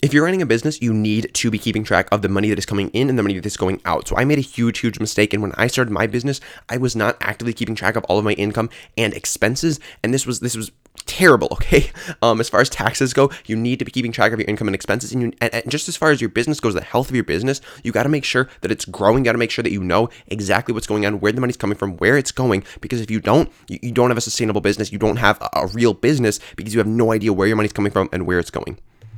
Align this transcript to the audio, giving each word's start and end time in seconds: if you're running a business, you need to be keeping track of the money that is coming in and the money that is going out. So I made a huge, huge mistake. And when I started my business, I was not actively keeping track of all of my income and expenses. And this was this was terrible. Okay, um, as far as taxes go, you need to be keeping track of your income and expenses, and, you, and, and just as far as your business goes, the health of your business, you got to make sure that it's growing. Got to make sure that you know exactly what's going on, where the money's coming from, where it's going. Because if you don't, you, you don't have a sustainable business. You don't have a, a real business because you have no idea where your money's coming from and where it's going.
if 0.00 0.12
you're 0.12 0.24
running 0.24 0.42
a 0.42 0.46
business, 0.46 0.80
you 0.80 0.94
need 0.94 1.34
to 1.34 1.50
be 1.50 1.58
keeping 1.58 1.82
track 1.82 2.08
of 2.12 2.22
the 2.22 2.28
money 2.28 2.50
that 2.50 2.58
is 2.58 2.66
coming 2.66 2.88
in 2.90 3.08
and 3.08 3.18
the 3.18 3.22
money 3.22 3.34
that 3.34 3.46
is 3.46 3.56
going 3.56 3.80
out. 3.84 4.06
So 4.06 4.16
I 4.16 4.24
made 4.24 4.38
a 4.38 4.42
huge, 4.42 4.78
huge 4.78 5.00
mistake. 5.00 5.32
And 5.32 5.42
when 5.42 5.52
I 5.56 5.66
started 5.66 5.90
my 5.90 6.06
business, 6.06 6.40
I 6.68 6.76
was 6.76 6.94
not 6.94 7.16
actively 7.20 7.52
keeping 7.52 7.74
track 7.74 7.96
of 7.96 8.04
all 8.04 8.18
of 8.18 8.24
my 8.24 8.34
income 8.34 8.70
and 8.96 9.12
expenses. 9.12 9.80
And 10.04 10.14
this 10.14 10.24
was 10.24 10.38
this 10.40 10.56
was 10.56 10.70
terrible. 11.06 11.48
Okay, 11.58 11.90
um, 12.22 12.40
as 12.40 12.48
far 12.48 12.60
as 12.60 12.70
taxes 12.70 13.12
go, 13.12 13.30
you 13.46 13.56
need 13.56 13.80
to 13.80 13.84
be 13.84 13.90
keeping 13.90 14.12
track 14.12 14.32
of 14.32 14.38
your 14.38 14.48
income 14.48 14.68
and 14.68 14.74
expenses, 14.74 15.12
and, 15.12 15.22
you, 15.22 15.32
and, 15.40 15.52
and 15.52 15.70
just 15.70 15.88
as 15.88 15.96
far 15.96 16.10
as 16.10 16.20
your 16.20 16.30
business 16.30 16.60
goes, 16.60 16.72
the 16.72 16.80
health 16.80 17.10
of 17.10 17.16
your 17.16 17.24
business, 17.24 17.60
you 17.82 17.90
got 17.90 18.04
to 18.04 18.08
make 18.08 18.24
sure 18.24 18.48
that 18.60 18.70
it's 18.70 18.84
growing. 18.84 19.24
Got 19.24 19.32
to 19.32 19.38
make 19.38 19.50
sure 19.50 19.62
that 19.64 19.72
you 19.72 19.82
know 19.82 20.08
exactly 20.28 20.72
what's 20.72 20.86
going 20.86 21.04
on, 21.04 21.20
where 21.20 21.32
the 21.32 21.40
money's 21.40 21.56
coming 21.56 21.76
from, 21.76 21.96
where 21.96 22.16
it's 22.16 22.30
going. 22.30 22.62
Because 22.80 23.00
if 23.00 23.10
you 23.10 23.20
don't, 23.20 23.50
you, 23.68 23.78
you 23.82 23.92
don't 23.92 24.10
have 24.10 24.16
a 24.18 24.22
sustainable 24.22 24.60
business. 24.60 24.92
You 24.92 24.98
don't 24.98 25.16
have 25.16 25.40
a, 25.42 25.48
a 25.54 25.66
real 25.66 25.94
business 25.94 26.38
because 26.56 26.72
you 26.72 26.78
have 26.78 26.86
no 26.86 27.12
idea 27.12 27.32
where 27.32 27.48
your 27.48 27.56
money's 27.56 27.72
coming 27.72 27.92
from 27.92 28.08
and 28.12 28.24
where 28.24 28.38
it's 28.38 28.50
going. 28.50 28.78